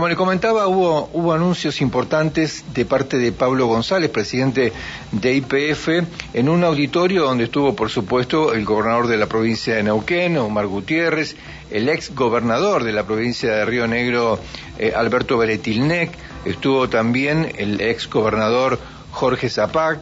Como 0.00 0.08
le 0.08 0.16
comentaba, 0.16 0.66
hubo, 0.66 1.10
hubo 1.12 1.34
anuncios 1.34 1.82
importantes 1.82 2.64
de 2.72 2.86
parte 2.86 3.18
de 3.18 3.32
Pablo 3.32 3.66
González, 3.66 4.08
presidente 4.08 4.72
de 5.12 5.34
IPF, 5.34 5.88
en 6.32 6.48
un 6.48 6.64
auditorio 6.64 7.24
donde 7.24 7.44
estuvo, 7.44 7.76
por 7.76 7.90
supuesto, 7.90 8.54
el 8.54 8.64
gobernador 8.64 9.08
de 9.08 9.18
la 9.18 9.26
provincia 9.26 9.74
de 9.74 9.82
Neuquén, 9.82 10.38
Omar 10.38 10.68
Gutiérrez, 10.68 11.36
el 11.70 11.90
ex 11.90 12.14
gobernador 12.14 12.82
de 12.82 12.92
la 12.92 13.04
provincia 13.04 13.52
de 13.52 13.66
Río 13.66 13.86
Negro, 13.86 14.38
eh, 14.78 14.94
Alberto 14.96 15.36
Beretilnec, 15.36 16.12
estuvo 16.46 16.88
también 16.88 17.52
el 17.58 17.82
ex 17.82 18.08
gobernador 18.08 18.78
Jorge 19.10 19.50
Zapac, 19.50 19.98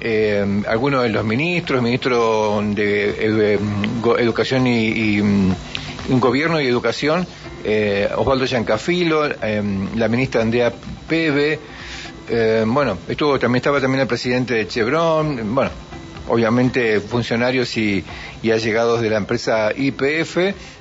eh, 0.00 0.62
algunos 0.66 1.02
de 1.02 1.10
los 1.10 1.26
ministros, 1.26 1.82
ministro 1.82 2.62
de 2.74 3.54
eh, 3.54 3.58
Educación 4.18 4.66
y, 4.66 5.18
y 5.18 5.22
mm, 5.22 5.54
Gobierno 6.08 6.60
y 6.60 6.66
Educación, 6.66 7.26
eh, 7.64 8.08
Osvaldo 8.16 8.46
Giancafilo, 8.46 9.26
eh, 9.26 9.62
la 9.96 10.08
ministra 10.08 10.42
Andrea 10.42 10.72
Pebe, 11.08 11.58
eh, 12.28 12.64
bueno, 12.66 12.98
estuvo 13.08 13.38
también 13.38 13.56
estaba 13.56 13.80
también 13.80 14.00
el 14.00 14.06
presidente 14.06 14.54
de 14.54 14.68
Chevron, 14.68 15.54
bueno, 15.54 15.70
obviamente 16.28 17.00
funcionarios 17.00 17.76
y, 17.76 18.04
allegados 18.44 19.00
de 19.00 19.10
la 19.10 19.18
empresa 19.18 19.70
IPF, 19.76 20.36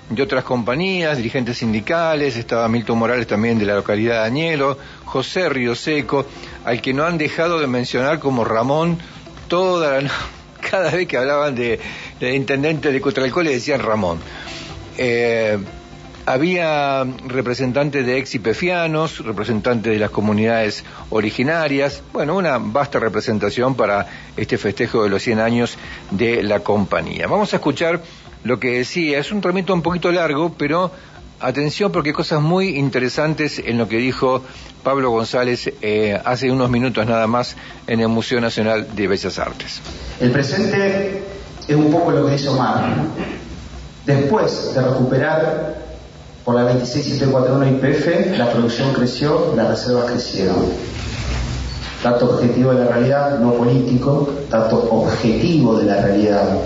de 0.09 0.23
otras 0.23 0.43
compañías, 0.43 1.17
dirigentes 1.17 1.57
sindicales, 1.57 2.35
estaba 2.35 2.67
Milton 2.67 2.97
Morales 2.97 3.27
también 3.27 3.57
de 3.59 3.65
la 3.65 3.75
localidad 3.75 4.21
de 4.21 4.27
Añelo, 4.27 4.77
José 5.05 5.49
Río 5.49 5.75
Seco, 5.75 6.25
al 6.65 6.81
que 6.81 6.93
no 6.93 7.05
han 7.05 7.17
dejado 7.17 7.59
de 7.59 7.67
mencionar 7.67 8.19
como 8.19 8.43
Ramón 8.43 8.97
toda 9.47 10.01
la, 10.01 10.11
cada 10.69 10.91
vez 10.91 11.07
que 11.07 11.17
hablaban 11.17 11.55
de, 11.55 11.79
de 12.19 12.35
intendente 12.35 12.91
de 12.91 13.01
Cotralcó 13.01 13.41
le 13.41 13.51
decían 13.51 13.81
Ramón. 13.81 14.19
Eh, 15.03 15.57
había 16.27 17.03
representantes 17.25 18.05
de 18.05 18.19
ex 18.19 18.35
ipefianos, 18.35 19.25
representantes 19.25 19.91
de 19.91 19.97
las 19.97 20.11
comunidades 20.11 20.83
originarias, 21.09 22.03
bueno, 22.13 22.35
una 22.35 22.59
vasta 22.59 22.99
representación 22.99 23.73
para 23.73 24.05
este 24.37 24.59
festejo 24.59 25.03
de 25.03 25.09
los 25.09 25.23
100 25.23 25.39
años 25.39 25.75
de 26.11 26.43
la 26.43 26.59
compañía. 26.59 27.25
Vamos 27.25 27.51
a 27.53 27.55
escuchar 27.55 27.99
lo 28.43 28.59
que 28.59 28.77
decía, 28.77 29.17
es 29.17 29.31
un 29.31 29.41
tramito 29.41 29.73
un 29.73 29.81
poquito 29.81 30.11
largo, 30.11 30.53
pero 30.55 30.91
atención 31.39 31.91
porque 31.91 32.09
hay 32.09 32.13
cosas 32.13 32.39
muy 32.39 32.77
interesantes 32.77 33.57
en 33.57 33.79
lo 33.79 33.87
que 33.87 33.97
dijo 33.97 34.43
Pablo 34.83 35.09
González 35.09 35.73
eh, 35.81 36.21
hace 36.23 36.51
unos 36.51 36.69
minutos 36.69 37.07
nada 37.07 37.25
más 37.25 37.55
en 37.87 38.01
el 38.01 38.07
Museo 38.07 38.39
Nacional 38.39 38.95
de 38.95 39.07
Bellas 39.07 39.39
Artes. 39.39 39.81
El 40.19 40.29
presente 40.29 41.23
es 41.67 41.75
un 41.75 41.91
poco 41.91 42.11
lo 42.11 42.27
que 42.27 42.33
dice 42.33 42.49
Omar. 42.49 43.40
Después 44.05 44.73
de 44.73 44.81
recuperar 44.81 45.75
por 46.43 46.55
la 46.55 46.63
26741 46.63 47.67
IPF, 47.67 48.37
la 48.37 48.51
producción 48.51 48.93
creció, 48.93 49.53
las 49.55 49.69
reservas 49.69 50.05
crecieron. 50.05 50.55
Dato 52.03 52.31
objetivo 52.31 52.73
de 52.73 52.83
la 52.83 52.91
realidad, 52.91 53.39
no 53.39 53.53
político, 53.53 54.27
dato 54.49 54.87
objetivo 54.89 55.77
de 55.77 55.85
la 55.85 56.01
realidad, 56.01 56.57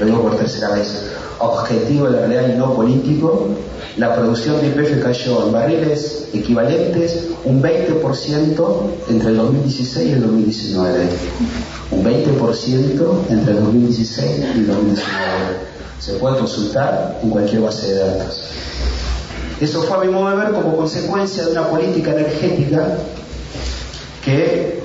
lo 0.00 0.06
digo 0.06 0.22
por 0.22 0.36
tercera 0.36 0.70
vez, 0.70 1.12
objetivo 1.38 2.06
de 2.06 2.12
la 2.12 2.26
realidad 2.26 2.54
y 2.54 2.58
no 2.58 2.74
político, 2.74 3.48
la 3.96 4.14
producción 4.14 4.60
de 4.60 4.68
IPF 4.68 5.02
cayó 5.02 5.46
en 5.46 5.52
barriles 5.52 6.28
equivalentes 6.32 7.26
un 7.44 7.60
20% 7.60 8.80
entre 9.08 9.30
el 9.30 9.36
2016 9.36 10.08
y 10.08 10.12
el 10.12 10.22
2019. 10.22 11.08
Un 11.90 12.04
20% 12.04 13.30
entre 13.30 13.52
el 13.52 13.64
2016 13.64 14.38
y 14.38 14.58
el 14.58 14.66
2019. 14.68 15.10
Se 15.98 16.12
puede 16.14 16.38
consultar 16.38 17.18
en 17.22 17.30
cualquier 17.30 17.62
base 17.62 17.94
de 17.94 17.98
datos. 17.98 18.50
Eso 19.60 19.82
fue 19.82 19.96
a 19.96 20.00
mi 20.00 20.08
modo 20.08 20.30
de 20.30 20.36
ver 20.36 20.52
como 20.52 20.76
consecuencia 20.76 21.44
de 21.44 21.52
una 21.52 21.68
política 21.68 22.12
energética 22.12 22.96
que 24.24 24.80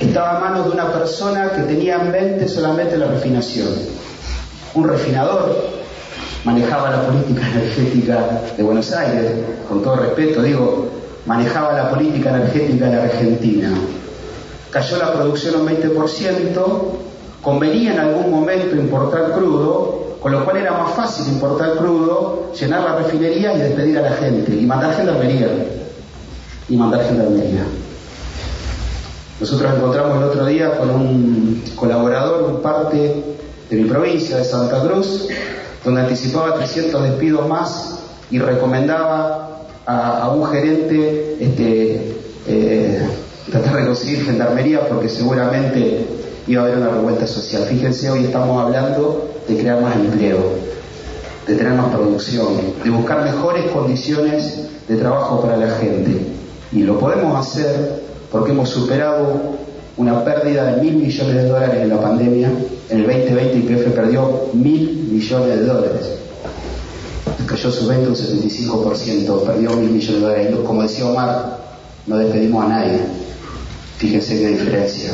estaba 0.00 0.38
a 0.38 0.40
manos 0.40 0.66
de 0.66 0.72
una 0.72 0.92
persona 0.92 1.52
que 1.52 1.62
tenía 1.62 1.96
en 1.96 2.10
mente 2.10 2.48
solamente 2.48 2.96
la 2.96 3.06
refinación. 3.06 3.68
Un 4.74 4.88
refinador 4.88 5.77
manejaba 6.44 6.90
la 6.90 7.02
política 7.02 7.42
energética 7.50 8.42
de 8.56 8.62
Buenos 8.62 8.92
Aires, 8.92 9.32
con 9.68 9.82
todo 9.82 9.96
respeto 9.96 10.42
digo, 10.42 10.88
manejaba 11.26 11.72
la 11.72 11.90
política 11.90 12.30
energética 12.30 12.86
de 12.86 12.96
la 12.96 13.02
Argentina. 13.04 13.70
Cayó 14.70 14.98
la 14.98 15.12
producción 15.12 15.60
un 15.60 15.68
20%, 15.68 16.64
convenía 17.42 17.94
en 17.94 18.00
algún 18.00 18.30
momento 18.30 18.76
importar 18.76 19.32
crudo, 19.32 20.16
con 20.20 20.32
lo 20.32 20.44
cual 20.44 20.58
era 20.58 20.72
más 20.72 20.94
fácil 20.94 21.32
importar 21.32 21.76
crudo, 21.76 22.52
llenar 22.58 22.82
la 22.82 22.96
refinería 22.96 23.54
y 23.54 23.58
despedir 23.58 23.98
a 23.98 24.02
la 24.02 24.12
gente, 24.12 24.54
y 24.54 24.66
mandar 24.66 24.94
gendarmería. 24.94 25.48
Y 26.68 26.76
mandar 26.76 27.04
gendarmería. 27.04 27.64
Nosotros 29.40 29.72
encontramos 29.76 30.16
el 30.16 30.24
otro 30.24 30.46
día 30.46 30.76
con 30.76 30.90
un 30.90 31.62
colaborador, 31.76 32.42
un 32.42 32.60
parte 32.60 33.22
de 33.70 33.76
mi 33.76 33.88
provincia, 33.88 34.36
de 34.38 34.44
Santa 34.44 34.82
Cruz, 34.82 35.28
donde 35.84 36.02
anticipaba 36.02 36.54
300 36.54 37.02
despidos 37.02 37.48
más 37.48 37.98
y 38.30 38.38
recomendaba 38.38 39.60
a, 39.86 40.30
un 40.30 40.44
gerente 40.46 41.36
este, 41.40 42.16
eh, 42.46 43.08
tratar 43.50 43.76
de 43.76 43.86
conseguir 43.86 44.24
gendarmería 44.24 44.86
porque 44.88 45.08
seguramente 45.08 46.06
iba 46.46 46.62
a 46.62 46.64
haber 46.66 46.78
una 46.78 46.90
revuelta 46.90 47.26
social. 47.26 47.64
Fíjense, 47.64 48.10
hoy 48.10 48.24
estamos 48.24 48.62
hablando 48.62 49.30
de 49.46 49.56
crear 49.56 49.80
más 49.80 49.96
empleo, 49.96 50.38
de 51.46 51.54
tener 51.54 51.72
más 51.72 51.94
producción, 51.94 52.48
de 52.84 52.90
buscar 52.90 53.22
mejores 53.24 53.70
condiciones 53.70 54.68
de 54.88 54.96
trabajo 54.96 55.40
para 55.40 55.56
la 55.56 55.70
gente. 55.76 56.20
Y 56.72 56.82
lo 56.82 56.98
podemos 56.98 57.46
hacer 57.46 58.02
porque 58.30 58.52
hemos 58.52 58.68
superado 58.68 59.56
una 59.98 60.24
pérdida 60.24 60.64
de 60.64 60.82
mil 60.82 60.94
millones 60.94 61.34
de 61.34 61.48
dólares 61.48 61.82
en 61.82 61.88
la 61.90 62.00
pandemia. 62.00 62.50
En 62.88 63.00
el 63.00 63.06
2020 63.06 63.58
IPF 63.58 63.94
perdió 63.94 64.48
mil 64.54 65.08
millones 65.10 65.58
de 65.58 65.64
dólares. 65.64 66.12
Cayó 67.46 67.70
su 67.70 67.86
venta 67.86 68.08
un 68.08 68.14
75%, 68.14 69.42
perdió 69.44 69.70
mil 69.72 69.90
millones 69.90 70.14
de 70.14 70.20
dólares. 70.20 70.56
Como 70.64 70.82
decía 70.82 71.06
Omar, 71.06 71.58
no 72.06 72.16
despedimos 72.16 72.64
a 72.64 72.68
nadie. 72.68 73.00
Fíjense 73.98 74.38
qué 74.38 74.48
diferencia. 74.48 75.10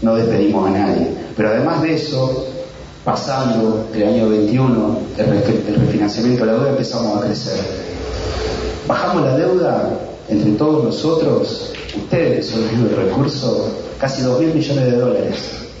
No 0.00 0.16
despedimos 0.16 0.66
a 0.68 0.70
nadie. 0.70 1.08
Pero 1.36 1.50
además 1.50 1.82
de 1.82 1.94
eso, 1.94 2.46
pasando 3.04 3.88
el 3.94 4.02
año 4.02 4.28
21, 4.30 4.98
el, 5.18 5.76
refinanciamiento 5.78 6.44
de 6.44 6.52
la 6.52 6.58
deuda, 6.58 6.70
empezamos 6.70 7.18
a 7.18 7.20
crecer. 7.20 7.60
Bajamos 8.88 9.24
la 9.24 9.36
deuda 9.36 9.98
entre 10.32 10.52
todos 10.52 10.84
nosotros, 10.84 11.72
ustedes 11.96 12.46
son 12.46 12.62
el 12.62 12.96
recurso, 12.96 13.68
casi 13.98 14.22
2 14.22 14.40
mil 14.40 14.54
millones 14.54 14.84
de 14.84 14.96
dólares. 14.96 15.36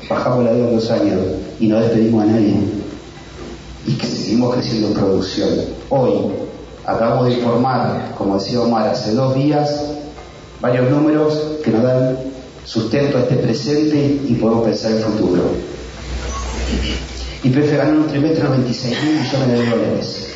Bajamos 0.08 0.44
la 0.44 0.52
deuda 0.52 0.68
en 0.68 0.76
dos 0.76 0.90
años 0.90 1.20
y 1.58 1.68
no 1.68 1.80
despedimos 1.80 2.22
a 2.22 2.26
nadie. 2.26 2.54
Y 3.86 3.94
que 3.94 4.06
seguimos 4.06 4.54
creciendo 4.54 4.88
en 4.88 4.94
producción. 4.94 5.48
Hoy 5.88 6.32
acabamos 6.84 7.26
de 7.26 7.34
informar, 7.34 8.14
como 8.16 8.38
decía 8.38 8.60
Omar, 8.60 8.88
hace 8.88 9.14
dos 9.14 9.34
días, 9.34 9.84
varios 10.60 10.90
números 10.90 11.34
que 11.64 11.70
nos 11.70 11.82
dan 11.82 12.18
sustento 12.64 13.18
a 13.18 13.22
este 13.22 13.36
presente 13.36 14.20
y 14.28 14.34
podemos 14.34 14.64
pensar 14.64 14.92
en 14.92 14.98
el 14.98 15.04
futuro. 15.04 15.42
YPF 17.42 17.76
ganó 17.76 17.90
en 17.90 17.98
un 17.98 18.06
trimestre 18.06 18.44
96 18.44 19.02
mil 19.02 19.20
millones 19.20 19.48
de 19.48 19.70
dólares, 19.70 20.28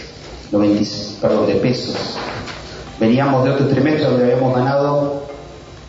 96, 0.51 1.19
perdón, 1.21 1.47
de 1.47 1.55
pesos. 1.57 1.95
Veníamos 2.99 3.45
de 3.45 3.51
otro 3.51 3.67
trimestre 3.69 4.07
donde 4.07 4.25
habíamos 4.33 4.55
ganado 4.55 5.23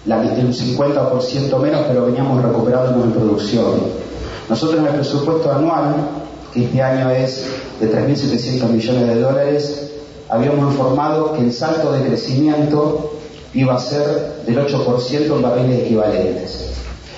la, 0.06 0.18
un 0.18 0.53
50% 0.53 1.59
menos, 1.59 1.81
pero 1.88 2.06
veníamos 2.06 2.44
recuperándonos 2.44 3.06
en 3.06 3.12
producción. 3.12 3.66
Nosotros 4.50 4.79
en 4.79 4.88
el 4.88 4.94
presupuesto 4.94 5.51
anual, 5.51 5.95
que 6.53 6.66
este 6.66 6.81
año 6.81 7.09
es 7.12 7.45
de 7.79 7.91
3.700 7.91 8.69
millones 8.69 9.07
de 9.07 9.22
dólares, 9.22 9.91
habíamos 10.29 10.73
informado 10.73 11.34
que 11.34 11.41
el 11.41 11.53
salto 11.53 11.91
de 11.91 12.07
crecimiento 12.07 13.12
iba 13.53 13.75
a 13.75 13.80
ser 13.80 14.44
del 14.45 14.57
8% 14.57 15.36
en 15.36 15.42
barriles 15.42 15.80
equivalentes. 15.81 16.69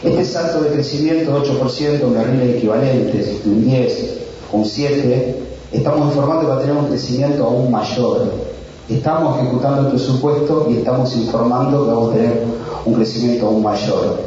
Este 0.04 0.24
salto 0.24 0.62
de 0.62 0.70
crecimiento 0.70 1.34
de 1.34 1.40
8% 1.40 2.02
en 2.02 2.14
barriles 2.14 2.56
equivalentes, 2.58 3.42
un 3.46 3.66
10, 3.66 4.10
un 4.54 4.66
7, 4.66 5.36
estamos 5.72 6.08
informando 6.08 6.42
que 6.42 6.48
va 6.48 6.58
a 6.58 6.62
tener 6.62 6.76
un 6.76 6.88
crecimiento 6.88 7.44
aún 7.44 7.72
mayor. 7.72 8.49
Estamos 8.90 9.38
ejecutando 9.40 9.82
el 9.82 9.88
presupuesto 9.90 10.68
y 10.68 10.78
estamos 10.78 11.16
informando 11.16 11.86
que 11.86 11.92
vamos 11.92 12.10
a 12.10 12.14
tener 12.16 12.44
un 12.86 12.94
crecimiento 12.96 13.46
aún 13.46 13.62
mayor. 13.62 14.20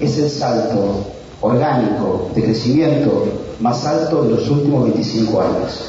Es 0.00 0.16
el 0.16 0.30
salto 0.30 1.04
orgánico 1.42 2.30
de 2.34 2.44
crecimiento 2.44 3.24
más 3.60 3.84
alto 3.84 4.22
de 4.22 4.30
los 4.30 4.48
últimos 4.48 4.84
25 4.84 5.38
años. 5.38 5.84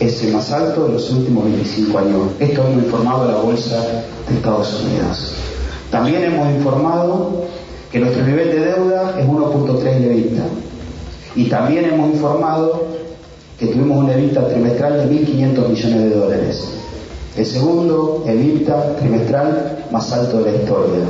Es 0.00 0.24
el 0.24 0.32
más 0.32 0.50
alto 0.50 0.86
de 0.86 0.94
los 0.94 1.10
últimos 1.10 1.44
25 1.44 1.98
años. 1.98 2.20
Esto 2.40 2.62
hemos 2.62 2.84
informado 2.84 3.22
a 3.24 3.32
la 3.32 3.38
Bolsa 3.38 3.76
de 4.26 4.34
Estados 4.34 4.80
Unidos. 4.80 5.34
También 5.90 6.24
hemos 6.24 6.54
informado 6.54 7.44
que 7.90 8.00
nuestro 8.00 8.24
nivel 8.24 8.48
de 8.48 8.60
deuda 8.60 9.14
es 9.20 9.26
1.3 9.26 9.82
de 9.82 10.06
EBITDA. 10.06 10.44
Y 11.36 11.44
también 11.50 11.84
hemos 11.84 12.14
informado 12.14 12.91
que 13.62 13.68
tuvimos 13.68 13.98
una 13.98 14.14
EBITDA 14.14 14.48
trimestral 14.48 15.08
de 15.08 15.20
1.500 15.20 15.68
millones 15.68 16.00
de 16.02 16.10
dólares. 16.10 16.64
El 17.36 17.46
segundo, 17.46 18.24
el 18.26 18.44
IPTA 18.44 18.96
trimestral 18.96 19.86
más 19.92 20.12
alto 20.12 20.42
de 20.42 20.50
la 20.50 20.58
historia. 20.58 21.04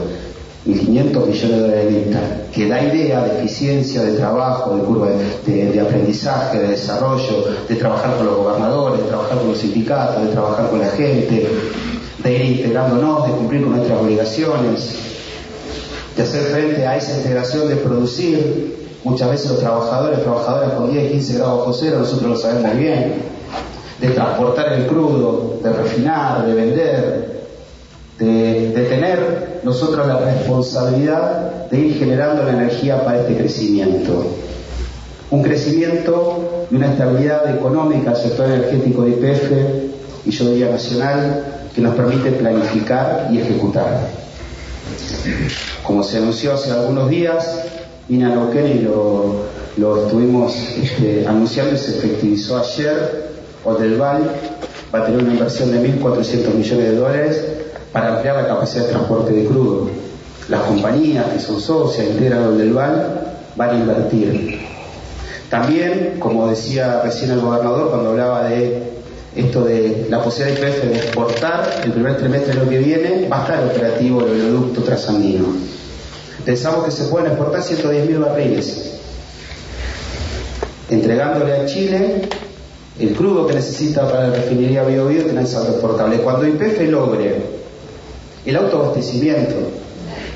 1.500 0.67 1.27
millones 1.27 1.41
de 1.41 1.61
dólares 1.61 1.85
de 1.87 2.01
IPTA, 2.01 2.21
que 2.53 2.69
da 2.69 2.83
idea 2.85 3.25
de 3.25 3.39
eficiencia, 3.39 4.03
de 4.03 4.19
trabajo, 4.19 4.77
de 4.77 4.83
curva 4.83 5.09
de, 5.47 5.81
aprendizaje, 5.81 6.59
de 6.59 6.69
desarrollo, 6.69 7.47
de 7.67 7.75
trabajar 7.75 8.19
con 8.19 8.27
los 8.27 8.37
gobernadores, 8.37 9.01
de 9.01 9.09
trabajar 9.09 9.39
con 9.39 9.49
los 9.49 9.59
sindicatos, 9.59 10.23
de 10.23 10.33
trabajar 10.33 10.69
con 10.69 10.79
la 10.79 10.89
gente, 10.89 11.49
de 12.23 12.35
ir 12.35 12.59
integrándonos, 12.59 13.29
de 13.29 13.33
cumplir 13.33 13.63
con 13.63 13.77
nuestras 13.77 13.99
obligaciones, 13.99 14.95
de 16.15 16.23
hacer 16.23 16.43
frente 16.43 16.87
a 16.87 16.99
esa 16.99 17.17
integración 17.17 17.67
de 17.71 17.77
producir. 17.77 18.82
Muchas 19.05 19.31
veces 19.31 19.51
los 19.51 19.61
trabajadores, 19.61 20.23
trabajadoras 20.23 20.75
con 20.75 20.91
10, 20.91 21.13
15 21.13 21.39
grados 21.39 21.59
bajo 21.59 21.73
cero, 21.73 21.99
nosotros 21.99 22.31
lo 22.31 22.37
sabemos 22.37 22.77
bien, 22.77 23.15
de 24.01 24.09
transportar 24.11 24.73
el 24.75 24.87
crudo, 24.87 25.59
de 25.63 25.73
refinar, 25.73 26.47
de 26.47 26.55
vender, 26.55 27.43
de, 28.19 28.87
tener 28.89 29.61
nosotros 29.65 30.07
la 30.07 30.19
responsabilidad 30.19 31.69
de 31.71 31.79
ir 31.79 31.99
generando 31.99 32.45
la 32.45 32.53
energía 32.53 33.05
para 33.05 33.21
este 33.21 33.37
crecimiento. 33.37 34.25
Un 35.31 35.43
crecimiento 35.43 36.67
y 36.71 36.77
una 36.77 36.93
estabilidad 36.93 37.55
económica 37.57 38.11
al 38.11 38.17
sector 38.17 38.47
energético 38.47 39.03
de 39.03 39.11
IPF 39.11 40.27
y 40.27 40.31
yo 40.31 40.51
diría 40.51 40.71
nacional 40.71 41.45
que 41.75 41.81
nos 41.81 41.95
permite 41.95 42.33
planificar 42.33 43.29
y 43.33 43.39
ejecutar. 43.39 44.09
Como 45.83 46.03
se 46.03 46.19
anunció 46.19 46.55
hace 46.55 46.71
algunos 46.71 47.09
días, 47.09 47.65
a 48.09 48.67
y 48.67 48.89
lo, 49.79 50.05
estuvimos 50.05 50.55
este, 50.83 51.27
anunciando 51.27 51.77
se 51.77 51.99
efectivizó 51.99 52.59
ayer. 52.59 53.33
Odelval 53.65 54.23
va 54.93 54.99
a 55.01 55.07
tener 55.07 55.23
una 55.23 55.33
inversión 55.33 55.71
de 55.71 56.01
1.400 56.01 56.55
millones 56.55 56.85
de 56.91 56.97
dólares 56.97 57.45
para 57.93 58.17
ampliar 58.17 58.37
la 58.37 58.49
capacidad 58.49 58.85
de 58.87 58.91
transporte 58.91 59.33
de 59.33 59.45
crudo. 59.47 59.89
Las 60.49 60.63
compañías 60.63 61.27
que 61.27 61.39
son 61.39 61.61
socias, 61.61 62.09
integran 62.09 62.59
del 62.59 62.73
VAL, 62.73 63.37
van 63.55 63.71
a 63.71 63.75
invertir. 63.75 64.59
También, 65.49 66.17
como 66.19 66.49
decía 66.49 67.03
recién 67.05 67.31
el 67.31 67.41
gobernador 67.41 67.91
cuando 67.91 68.11
hablaba 68.11 68.49
de 68.49 68.83
esto 69.37 69.65
de 69.65 70.07
la 70.11 70.23
posibilidad 70.23 70.61
de 70.61 70.69
IPF 70.69 70.85
de 70.85 70.97
exportar 70.97 71.81
el 71.85 71.93
primer 71.93 72.17
trimestre 72.17 72.53
del 72.53 72.63
año 72.63 72.71
que 72.71 72.79
viene, 72.79 73.29
va 73.29 73.39
a 73.39 73.43
estar 73.43 73.65
operativo 73.65 74.23
el 74.23 74.33
oleoducto 74.33 74.83
trasandino. 74.83 75.47
Pensamos 76.45 76.85
que 76.85 76.91
se 76.91 77.05
pueden 77.05 77.29
exportar 77.29 77.63
110.000 77.63 78.19
barriles, 78.19 78.93
entregándole 80.91 81.53
a 81.53 81.67
Chile 81.67 82.23
el 82.99 83.15
crudo 83.15 83.47
que 83.47 83.55
necesita 83.55 84.11
para 84.11 84.29
la 84.29 84.35
refinería 84.35 84.83
Bio 84.83 85.07
Bio 85.07 85.25
tener 85.25 85.47
saldo 85.47 85.71
exportable. 85.71 86.19
Cuando 86.19 86.47
IPF 86.47 86.81
logre 86.91 87.43
el 88.45 88.57
autoabastecimiento, 88.57 89.55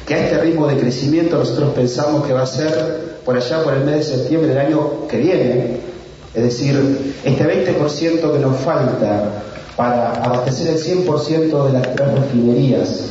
que 0.07 0.15
a 0.15 0.25
este 0.27 0.41
ritmo 0.41 0.69
de 0.69 0.79
crecimiento 0.79 1.39
nosotros 1.39 1.75
pensamos 1.75 2.25
que 2.25 2.33
va 2.33 2.43
a 2.43 2.47
ser 2.47 3.17
por 3.25 3.37
allá 3.37 3.65
por 3.65 3.75
el 3.75 3.85
mes 3.85 3.97
de 3.97 4.17
septiembre 4.17 4.51
del 4.51 4.59
año 4.59 5.09
que 5.09 5.17
viene, 5.19 5.77
es 6.33 6.43
decir, 6.43 7.15
este 7.25 7.45
20% 7.45 8.33
que 8.33 8.39
nos 8.39 8.57
falta 8.61 9.43
para 9.77 10.13
abastecer 10.23 10.69
el 10.69 10.79
100% 10.79 11.67
de 11.67 11.73
las 11.73 11.95
tres 11.95 12.13
refinerías, 12.13 13.07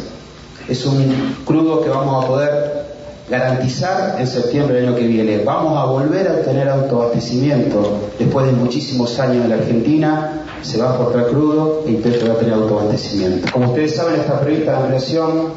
es 0.70 0.86
un 0.86 1.36
crudo 1.46 1.84
que 1.84 1.90
vamos 1.90 2.24
a 2.24 2.28
poder 2.28 2.85
garantizar 3.30 4.18
en 4.20 4.28
septiembre 4.28 4.78
del 4.78 4.88
año 4.88 4.96
que 4.96 5.08
viene. 5.08 5.44
Vamos 5.44 5.78
a 5.78 5.86
volver 5.86 6.28
a 6.28 6.42
tener 6.42 6.70
autoabastecimiento 6.70 8.12
después 8.20 8.46
de 8.46 8.52
muchísimos 8.52 9.20
años 9.20 9.46
en 9.46 9.50
la 9.50 9.56
Argentina 9.56 10.46
se 10.66 10.80
va 10.80 10.90
a 10.90 10.94
aportar 10.96 11.28
crudo 11.28 11.84
e 11.86 11.92
IPF 11.92 12.28
va 12.28 12.34
a 12.34 12.38
tener 12.38 12.54
autoabastecimiento. 12.56 13.52
Como 13.52 13.68
ustedes 13.70 13.96
saben, 13.96 14.20
está 14.20 14.40
prevista 14.40 14.72
la 14.72 14.80
ampliación 14.80 15.54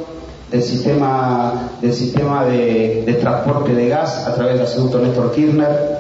del 0.51 0.63
sistema, 0.63 1.71
del 1.81 1.95
sistema 1.95 2.45
de, 2.45 3.17
transporte 3.21 3.75
de 3.75 3.89
gas 3.89 4.27
a 4.27 4.35
través 4.35 4.55
del 4.55 4.67
gasoducto 4.67 4.99
Néstor 4.99 5.33
Kirchner. 5.33 5.99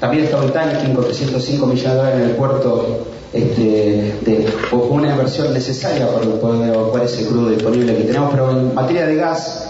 También 0.00 0.24
está 0.24 0.38
un 0.40 0.50
tanking 0.50 0.94
con 0.94 1.04
305 1.04 1.66
millones 1.66 1.92
de 1.92 1.96
dólares 1.96 2.22
en 2.22 2.30
el 2.30 2.36
puerto 2.36 3.06
este, 3.32 4.14
de 4.22 4.46
una 4.72 5.10
inversión 5.10 5.52
necesaria 5.52 6.06
para 6.08 6.26
poder 6.26 6.74
evacuar 6.74 7.04
ese 7.04 7.26
crudo 7.26 7.50
disponible 7.50 7.96
que 7.96 8.04
tenemos, 8.04 8.30
pero 8.30 8.50
en 8.50 8.74
materia 8.74 9.06
de 9.06 9.16
gas, 9.16 9.63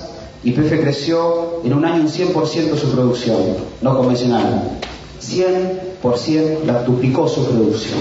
YPF 0.44 0.81
creció 0.82 1.61
en 1.64 1.73
un 1.73 1.85
año 1.85 2.02
un 2.02 2.08
100% 2.08 2.76
su 2.76 2.91
producción, 2.91 3.38
no 3.81 3.96
convencional. 3.96 4.79
100% 5.20 6.64
la 6.67 6.82
duplicó 6.82 7.26
su 7.26 7.44
producción 7.46 7.99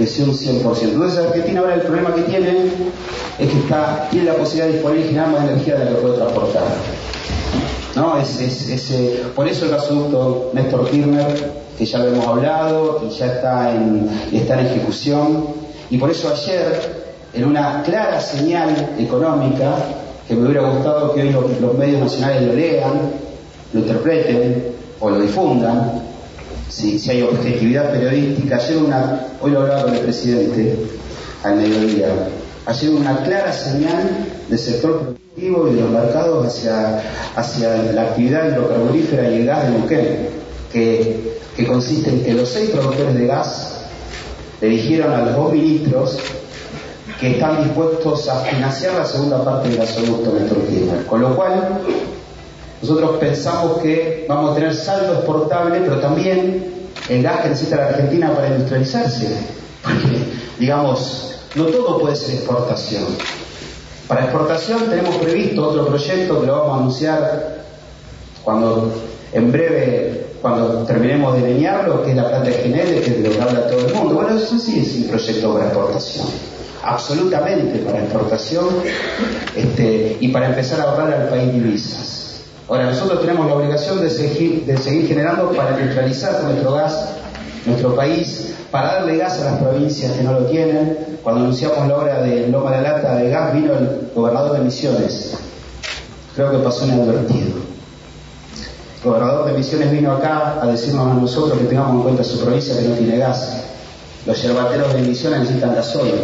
creció 0.00 0.24
un 0.24 0.32
100%. 0.32 0.82
Entonces 0.82 1.18
Argentina 1.18 1.60
ahora 1.60 1.74
el 1.74 1.82
problema 1.82 2.14
que 2.14 2.22
tiene 2.22 2.70
es 3.38 3.50
que 3.50 3.58
está, 3.58 4.08
tiene 4.10 4.26
la 4.26 4.34
posibilidad 4.34 4.68
de 4.68 4.72
disponer 4.72 5.00
y 5.00 5.08
generar 5.08 5.28
más 5.28 5.44
energía 5.44 5.76
de 5.76 5.84
la 5.84 5.90
que 5.90 5.96
puede 5.96 6.16
transportar. 6.16 6.62
¿No? 7.96 8.16
Es, 8.18 8.40
es, 8.40 8.90
eh, 8.92 9.24
por 9.36 9.46
eso 9.46 9.66
el 9.66 9.72
gasoducto 9.72 10.52
Néstor 10.54 10.88
Kirchner, 10.88 11.52
que 11.76 11.84
ya 11.84 11.98
lo 11.98 12.08
hemos 12.08 12.26
hablado 12.26 13.02
y 13.06 13.10
ya 13.10 13.26
está 13.26 13.74
en, 13.74 14.08
está 14.32 14.58
en 14.58 14.66
ejecución, 14.68 15.44
y 15.90 15.98
por 15.98 16.10
eso 16.10 16.32
ayer, 16.32 17.10
en 17.34 17.44
una 17.44 17.82
clara 17.82 18.20
señal 18.20 18.94
económica, 18.98 19.74
que 20.30 20.36
me 20.36 20.46
hubiera 20.46 20.70
gustado 20.70 21.12
que 21.12 21.22
hoy 21.22 21.34
los 21.60 21.76
medios 21.76 22.02
nacionales 22.02 22.42
lo 22.46 22.52
lean, 22.54 23.10
lo 23.72 23.80
interpreten 23.80 24.64
o 25.00 25.10
lo 25.10 25.18
difundan, 25.18 26.02
si, 26.68 27.10
hay 27.10 27.22
objetividad 27.22 27.90
periodística. 27.90 28.54
Ayer 28.58 28.76
una, 28.76 29.26
hoy 29.42 29.50
lo 29.50 29.62
hablaba 29.62 29.82
con 29.82 29.94
el 29.94 30.02
presidente 30.02 30.76
al 31.42 31.56
mediodía, 31.56 32.06
ayer 32.64 32.90
una 32.90 33.24
clara 33.24 33.52
señal 33.52 34.08
del 34.48 34.58
sector 34.58 35.00
productivo 35.00 35.68
y 35.68 35.74
de 35.74 35.80
los 35.80 35.90
mercados 35.90 36.46
hacia, 36.46 37.02
hacia 37.34 37.92
la 37.92 38.02
actividad 38.02 38.52
hidrocarburífera 38.52 39.28
y 39.30 39.34
el 39.34 39.46
gas 39.46 39.64
de 39.64 39.70
Neuquén, 39.70 40.28
que, 40.72 41.38
que 41.56 41.66
consiste 41.66 42.08
en 42.08 42.22
que 42.22 42.34
los 42.34 42.48
seis 42.48 42.70
productores 42.70 43.16
de 43.16 43.26
gas 43.26 43.80
le 44.60 44.68
dijeron 44.68 45.12
a 45.12 45.22
los 45.22 45.34
dos 45.34 45.52
ministros 45.52 46.20
que 47.20 47.32
están 47.32 47.62
dispuestos 47.62 48.28
a 48.30 48.36
financiar 48.40 48.94
la 48.94 49.04
segunda 49.04 49.44
parte 49.44 49.68
del 49.68 49.76
gasoducto 49.76 50.32
Néstor 50.32 51.04
Con 51.06 51.20
lo 51.20 51.36
cual, 51.36 51.80
nosotros 52.80 53.18
pensamos 53.18 53.78
que 53.82 54.24
vamos 54.26 54.52
a 54.52 54.54
tener 54.54 54.74
saldo 54.74 55.14
exportable, 55.16 55.80
pero 55.80 56.00
también 56.00 56.88
el 57.10 57.22
gas 57.22 57.42
que 57.42 57.48
necesita 57.50 57.76
la 57.76 57.88
Argentina 57.88 58.34
para 58.34 58.48
industrializarse. 58.48 59.36
Porque, 59.82 60.18
digamos, 60.58 61.34
no 61.56 61.64
todo 61.66 61.98
puede 61.98 62.16
ser 62.16 62.36
exportación. 62.36 63.04
Para 64.08 64.24
exportación 64.24 64.88
tenemos 64.88 65.16
previsto 65.16 65.68
otro 65.68 65.86
proyecto 65.88 66.40
que 66.40 66.46
lo 66.46 66.52
vamos 66.54 66.72
a 66.72 66.80
anunciar 66.80 67.64
cuando 68.42 68.94
en 69.34 69.52
breve, 69.52 70.26
cuando 70.40 70.84
terminemos 70.84 71.34
de 71.34 71.52
leñarlo, 71.52 72.02
que 72.02 72.10
es 72.10 72.16
la 72.16 72.28
planta 72.30 72.48
de 72.48 72.54
Genele, 72.54 73.00
que 73.02 73.10
es 73.10 73.22
de 73.22 73.28
lo 73.28 73.34
que 73.34 73.42
habla 73.42 73.68
todo 73.68 73.86
el 73.86 73.94
mundo. 73.94 74.14
Bueno, 74.14 74.38
eso 74.38 74.58
sí 74.58 74.80
es 74.80 74.94
un 74.96 75.10
proyecto 75.10 75.52
para 75.52 75.66
exportación 75.66 76.26
absolutamente 76.82 77.78
para 77.80 78.00
exportación 78.00 78.66
este, 79.54 80.16
y 80.20 80.28
para 80.28 80.48
empezar 80.48 80.80
a 80.80 80.84
ahorrar 80.84 81.12
al 81.12 81.28
país 81.28 81.52
divisas. 81.52 82.20
Ahora, 82.68 82.86
nosotros 82.86 83.20
tenemos 83.20 83.48
la 83.48 83.54
obligación 83.54 84.00
de 84.00 84.08
seguir, 84.08 85.06
generando 85.08 85.50
para 85.50 85.76
neutralizar 85.76 86.40
nuestro 86.44 86.72
gas, 86.72 87.08
nuestro 87.66 87.96
país, 87.96 88.54
para 88.70 88.94
darle 88.94 89.16
gas 89.16 89.40
a 89.40 89.44
las 89.46 89.62
provincias 89.62 90.12
que 90.12 90.22
no 90.22 90.34
lo 90.34 90.46
tienen. 90.46 91.18
Cuando 91.24 91.40
anunciamos 91.40 91.88
la 91.88 91.96
hora 91.96 92.22
de 92.22 92.46
Loma 92.46 92.70
de 92.76 92.82
Lata 92.82 93.16
de 93.16 93.28
gas, 93.28 93.54
vino 93.54 93.72
el 93.74 94.10
gobernador 94.14 94.52
de 94.52 94.60
Misiones. 94.60 95.36
Creo 96.36 96.52
que 96.52 96.58
pasó 96.58 96.86
inadvertido. 96.86 97.58
El 99.02 99.10
gobernador 99.10 99.46
de 99.46 99.58
Misiones 99.58 99.90
vino 99.90 100.12
acá 100.12 100.60
a 100.62 100.66
decirnos 100.66 101.10
a 101.10 101.14
nosotros 101.14 101.58
que 101.58 101.64
tengamos 101.64 101.96
en 101.96 102.02
cuenta 102.02 102.22
su 102.22 102.38
provincia 102.40 102.78
que 102.78 102.86
no 102.86 102.94
tiene 102.94 103.18
gas. 103.18 103.64
Los 104.26 104.42
yerbateros 104.42 104.92
de 104.94 105.00
Misiones 105.02 105.40
necesitan 105.40 105.74
gasoil 105.74 106.14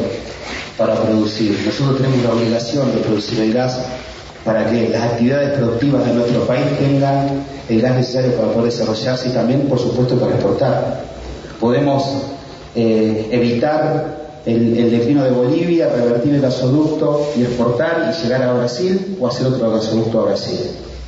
para 0.76 0.94
producir. 0.96 1.58
Nosotros 1.64 1.96
tenemos 1.96 2.22
la 2.22 2.32
obligación 2.32 2.94
de 2.94 2.98
producir 2.98 3.40
el 3.40 3.52
gas 3.54 3.78
para 4.44 4.70
que 4.70 4.88
las 4.90 5.02
actividades 5.02 5.58
productivas 5.58 6.06
de 6.06 6.12
nuestro 6.12 6.46
país 6.46 6.66
tengan 6.78 7.44
el 7.68 7.80
gas 7.80 7.96
necesario 7.96 8.32
para 8.32 8.52
poder 8.52 8.70
desarrollarse 8.70 9.28
y 9.28 9.32
también, 9.32 9.62
por 9.62 9.78
supuesto, 9.78 10.16
para 10.16 10.34
exportar. 10.34 11.04
Podemos 11.58 12.04
eh, 12.74 13.28
evitar 13.30 14.26
el, 14.44 14.76
el, 14.78 14.90
declino 14.90 15.24
de 15.24 15.30
Bolivia, 15.30 15.88
revertir 15.88 16.34
el 16.34 16.42
gasoducto 16.42 17.32
y 17.36 17.42
exportar 17.42 18.12
y 18.12 18.22
llegar 18.22 18.42
a 18.42 18.52
Brasil 18.52 19.16
o 19.18 19.26
hacer 19.26 19.46
otro 19.46 19.70
gasoducto 19.70 20.20
a 20.20 20.24
Brasil. 20.26 20.58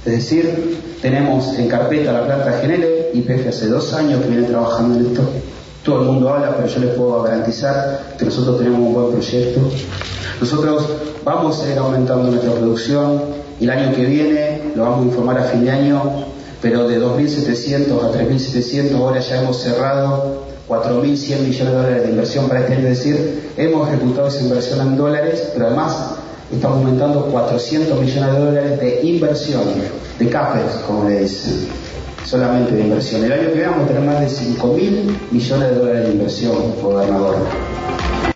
Es 0.07 0.12
decir, 0.12 0.78
tenemos 1.02 1.57
en 1.59 1.68
carpeta 1.68 2.12
la 2.12 2.25
planta 2.25 2.61
Genele, 2.61 3.11
YPF 3.12 3.49
hace 3.49 3.68
dos 3.68 3.92
años 3.92 4.23
que 4.23 4.28
viene 4.28 4.49
trabajando 4.49 4.99
en 4.99 5.07
esto. 5.07 5.23
Todo 5.85 6.00
el 6.00 6.06
mundo 6.06 6.28
habla, 6.28 6.56
pero 6.56 6.68
yo 6.68 6.80
les 6.80 6.94
puedo 6.94 7.23
garantizar 7.23 8.14
que 8.18 8.25
nosotros 8.25 8.58
tenemos 8.58 8.80
un 8.80 8.94
buen 8.94 9.12
proyecto. 9.12 9.61
Nosotros 10.40 10.85
vamos 11.25 11.62
a 11.62 11.70
ir 11.70 11.78
aumentando 11.78 12.30
nuestra 12.30 12.52
producción 12.52 13.23
y 13.61 13.64
el 13.64 13.70
año 13.70 13.94
que 13.94 14.04
viene, 14.04 14.73
lo 14.75 14.82
vamos 14.82 15.02
a 15.02 15.08
informar 15.08 15.38
a 15.38 15.44
fin 15.44 15.64
de 15.64 15.70
año, 15.70 16.02
pero 16.61 16.88
de 16.88 17.00
2.700 17.00 18.02
a 18.02 18.12
3.700 18.12 18.94
ahora 18.97 19.20
ya 19.20 19.42
hemos 19.42 19.58
cerrado 19.58 20.49
4.100 20.68 21.40
millones 21.40 21.58
de 21.58 21.73
dólares 21.73 22.02
de 22.02 22.11
inversión 22.11 22.49
para 22.49 22.61
este 22.61 22.75
es 22.75 22.82
decir, 22.82 23.52
hemos 23.56 23.88
ejecutado 23.88 24.28
esa 24.28 24.42
inversión 24.42 24.80
en 24.80 24.97
dólares, 24.97 25.50
pero 25.54 25.66
además 25.66 26.14
estamos 26.52 26.78
aumentando 26.78 27.26
400 27.26 28.00
millones 28.00 28.32
de 28.32 28.38
dólares 28.38 28.80
de 28.80 29.00
inversión, 29.02 29.62
de 30.18 30.28
CAPEX, 30.28 30.73
como 30.87 31.08
le 31.08 31.20
dicen, 31.20 31.68
solamente 32.28 32.73
de 32.73 32.82
inversión. 32.82 33.25
El 33.25 33.32
año 33.32 33.52
que 33.54 33.62
vamos 33.62 33.85
a 33.85 33.87
tener 33.87 34.02
más 34.02 34.20
de 34.20 34.26
5.000 34.26 35.30
millones 35.30 35.70
de 35.70 35.75
dólares 35.75 36.06
de 36.06 36.12
inversión, 36.12 36.75
gobernador. 36.82 37.37